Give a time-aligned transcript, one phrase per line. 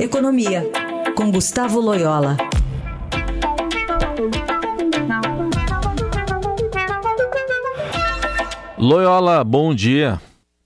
[0.00, 0.64] Economia,
[1.14, 2.34] com Gustavo Loyola.
[8.78, 10.18] Loyola, bom dia.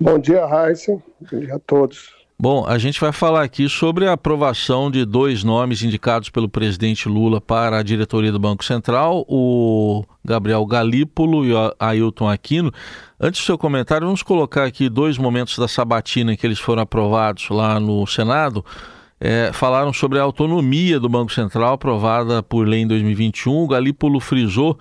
[0.00, 1.00] Bom dia, Raíssa.
[1.30, 2.12] Bom dia a todos.
[2.36, 7.08] Bom, a gente vai falar aqui sobre a aprovação de dois nomes indicados pelo presidente
[7.08, 12.72] Lula para a diretoria do Banco Central, o Gabriel Galípolo e o Ailton Aquino.
[13.20, 16.82] Antes do seu comentário, vamos colocar aqui dois momentos da sabatina em que eles foram
[16.82, 18.64] aprovados lá no Senado.
[19.20, 23.52] É, falaram sobre a autonomia do Banco Central aprovada por lei em 2021.
[23.52, 24.78] O Galípolo frisou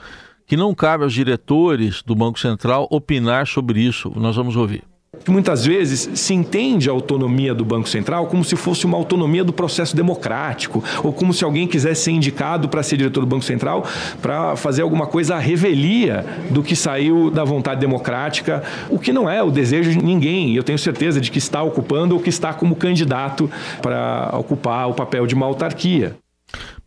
[0.47, 4.11] que não cabe aos diretores do Banco Central opinar sobre isso.
[4.16, 4.83] Nós vamos ouvir
[5.29, 9.43] que muitas vezes se entende a autonomia do Banco Central como se fosse uma autonomia
[9.43, 13.45] do processo democrático, ou como se alguém quisesse ser indicado para ser diretor do Banco
[13.45, 13.85] Central
[14.23, 19.29] para fazer alguma coisa à revelia do que saiu da vontade democrática, o que não
[19.29, 20.55] é o desejo de ninguém.
[20.55, 23.49] Eu tenho certeza de que está ocupando ou que está como candidato
[23.83, 26.16] para ocupar o papel de uma autarquia.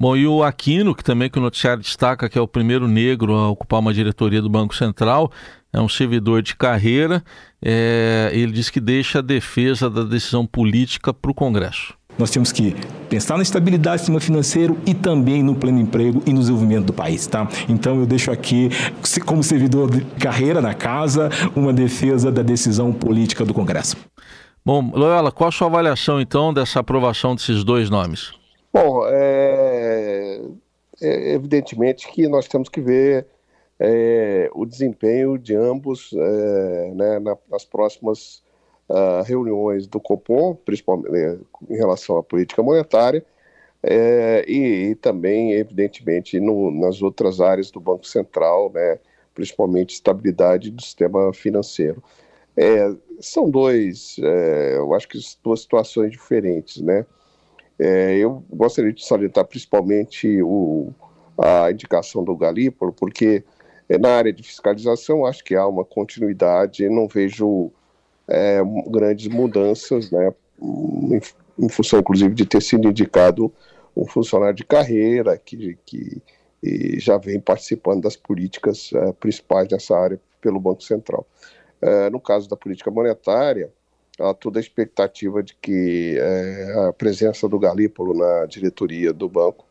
[0.02, 3.36] Bom, e o Aquino, que também que o noticiário destaca que é o primeiro negro
[3.36, 5.30] a ocupar uma diretoria do Banco Central,
[5.72, 7.22] é um servidor de carreira.
[7.64, 11.94] É, ele diz que deixa a defesa da decisão política para o Congresso.
[12.18, 12.74] Nós temos que
[13.08, 16.92] pensar na estabilidade do sistema financeiro e também no pleno emprego e no desenvolvimento do
[16.92, 17.46] país, tá?
[17.68, 18.70] Então eu deixo aqui,
[19.24, 23.96] como servidor de carreira na casa, uma defesa da decisão política do Congresso.
[24.66, 28.32] Bom, Loyola, qual a sua avaliação então dessa aprovação desses dois nomes?
[28.74, 29.61] Bom, é,
[31.02, 33.26] é evidentemente que nós temos que ver
[33.78, 38.42] é, o desempenho de ambos é, né, nas próximas
[38.88, 43.24] uh, reuniões do Copom, principalmente né, em relação à política monetária,
[43.82, 48.98] é, e, e, também, evidentemente, no, nas outras áreas do Banco Central, né,
[49.34, 52.02] principalmente estabilidade do sistema financeiro.
[52.56, 57.04] É, são dois, é, eu acho que duas situações diferentes, né?
[57.84, 60.92] É, eu gostaria de salientar principalmente o,
[61.36, 63.42] a indicação do Galípolo, porque
[63.88, 67.72] é, na área de fiscalização, acho que há uma continuidade, não vejo
[68.28, 70.32] é, grandes mudanças, né,
[70.62, 71.20] em,
[71.58, 73.52] em, função, inclusive, de ter sido indicado
[73.96, 76.22] um funcionário de carreira que, que
[77.00, 81.26] já vem participando das políticas é, principais nessa área pelo Banco Central.
[81.80, 83.72] É, no caso da política monetária,
[84.38, 89.66] toda a expectativa de que é, a presença do Galípolo na diretoria do banco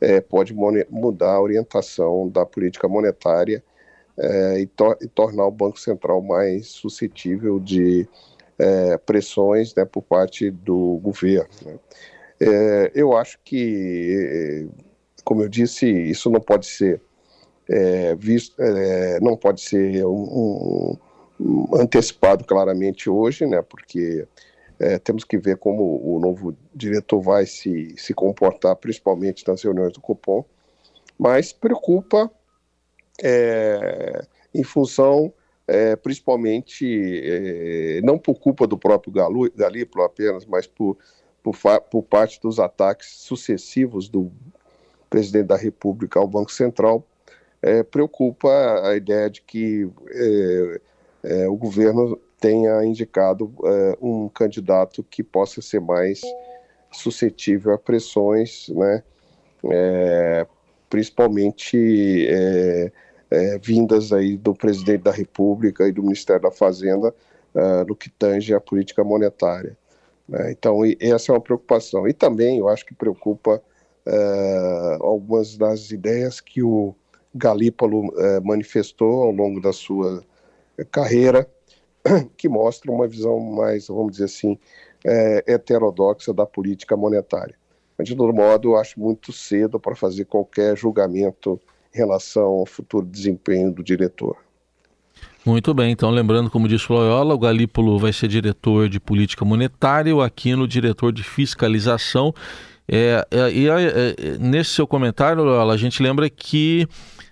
[0.00, 3.62] é, pode mudar a orientação da política monetária
[4.18, 8.08] é, e, to e, tornar o Banco Central mais suscetível de
[8.58, 11.48] é, pressões né, por parte do governo.
[11.64, 11.78] Né.
[12.40, 14.68] É, eu acho que,
[15.24, 17.00] como eu disse, isso não pode ser
[17.68, 18.54] é, visto,
[19.22, 20.96] não pode ser um, um,
[21.74, 24.26] antecipado claramente hoje, né, porque
[24.78, 29.92] é, temos que ver como o novo diretor vai se, se comportar, principalmente nas reuniões
[29.92, 30.44] do Copom,
[31.18, 32.30] mas preocupa
[33.22, 34.24] é,
[34.54, 35.32] em função,
[35.66, 36.86] é, principalmente,
[37.24, 40.96] é, não por culpa do próprio Galu, Galípolo apenas, mas por,
[41.42, 41.56] por,
[41.90, 44.30] por parte dos ataques sucessivos do
[45.08, 47.06] presidente da República ao Banco Central,
[47.62, 48.50] é, preocupa
[48.86, 49.90] a ideia de que
[51.26, 56.20] é, é, o governo tenha indicado é, um candidato que possa ser mais
[56.92, 59.02] suscetível a pressões, né,
[59.64, 60.46] é,
[60.88, 62.92] principalmente é,
[63.30, 67.12] é, vindas aí do presidente da República e do Ministério da Fazenda
[67.54, 69.76] uh, no que tange a política monetária.
[70.28, 70.52] Né?
[70.52, 72.06] Então, essa é uma preocupação.
[72.06, 73.60] E também eu acho que preocupa
[75.00, 76.94] algumas das ideias que o
[77.34, 80.22] Galípolo manifestou ao longo da sua
[80.84, 81.48] carreira,
[82.36, 84.58] que mostra uma visão mais, vamos dizer assim,
[85.04, 87.54] é, heterodoxa da política monetária.
[87.96, 91.60] Mas, de todo modo, acho muito cedo para fazer qualquer julgamento
[91.94, 94.36] em relação ao futuro desempenho do diretor.
[95.46, 100.14] Muito bem, então lembrando, como disse Loyola, o Galípolo vai ser diretor de política monetária,
[100.14, 102.34] o Aquino diretor de fiscalização.
[102.88, 106.86] É, é, e é, é, nesse seu comentário, Loyola, a gente lembra que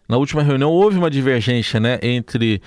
[0.09, 2.63] na última reunião houve uma divergência né, entre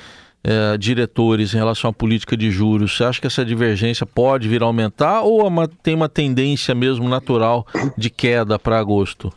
[0.47, 4.63] é, diretores em relação à política de juros, você acha que essa divergência pode vir
[4.63, 7.67] a aumentar ou é uma, tem uma tendência mesmo natural
[7.97, 9.33] de queda para agosto?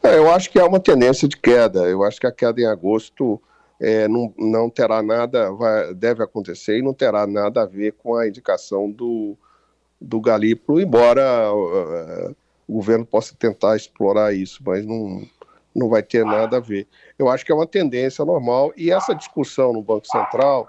[0.00, 1.80] É, eu acho que há uma tendência de queda.
[1.80, 3.42] Eu acho que a queda em agosto
[3.80, 8.14] é, não, não terá nada, vai, deve acontecer e não terá nada a ver com
[8.14, 9.36] a indicação do,
[10.00, 12.36] do Galípolo, embora uh,
[12.68, 15.26] o governo possa tentar explorar isso, mas não,
[15.74, 16.86] não vai ter nada a ver.
[17.18, 20.68] Eu acho que é uma tendência normal e essa discussão no Banco Central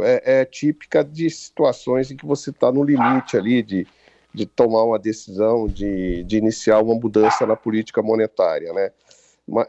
[0.00, 3.86] é, é típica de situações em que você está no limite ali de,
[4.34, 8.90] de tomar uma decisão de, de iniciar uma mudança na política monetária, né?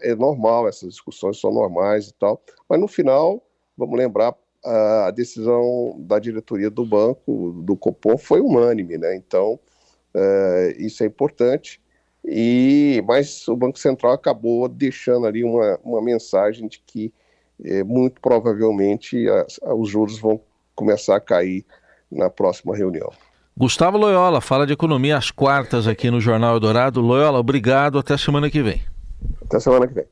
[0.01, 2.39] É normal, essas discussões são normais e tal,
[2.69, 3.43] mas no final,
[3.75, 9.15] vamos lembrar, a decisão da diretoria do banco, do Copom, foi unânime, né?
[9.15, 9.59] Então,
[10.13, 11.81] é, isso é importante.
[12.25, 17.13] E, mas o Banco Central acabou deixando ali uma, uma mensagem de que
[17.63, 19.25] é, muito provavelmente
[19.75, 20.39] os juros vão
[20.75, 21.65] começar a cair
[22.11, 23.11] na próxima reunião.
[23.55, 27.01] Gustavo Loyola fala de economia às quartas aqui no Jornal Eldorado.
[27.01, 27.99] Loyola, obrigado.
[27.99, 28.81] Até semana que vem.
[29.45, 30.05] Até semana que vem.